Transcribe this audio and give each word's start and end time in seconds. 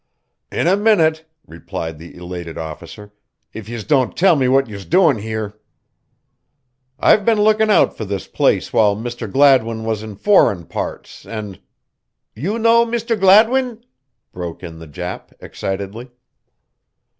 "In 0.51 0.65
a 0.65 0.75
minute," 0.75 1.25
replied 1.45 1.99
the 1.99 2.15
elated 2.15 2.57
officer, 2.57 3.13
"if 3.53 3.69
yez 3.69 3.83
don't 3.83 4.17
tell 4.17 4.35
me 4.35 4.47
what 4.47 4.67
yez're 4.67 4.83
doin' 4.83 5.19
here. 5.19 5.59
I've 6.99 7.23
been 7.23 7.39
lookin' 7.39 7.69
out 7.69 7.95
for 7.95 8.03
this 8.03 8.25
place 8.25 8.73
while 8.73 8.95
Mr. 8.95 9.31
Gladwin 9.31 9.83
was 9.83 10.01
in 10.01 10.15
foreign 10.15 10.65
parts, 10.65 11.23
and" 11.27 11.59
"You 12.35 12.57
know 12.57 12.83
Mr. 12.83 13.15
Gladwin?" 13.19 13.85
broke 14.31 14.63
in 14.63 14.79
the 14.79 14.87
Jap, 14.87 15.33
excitedly. 15.39 16.09